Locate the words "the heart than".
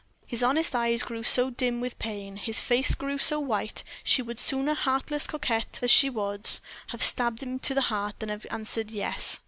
7.75-8.29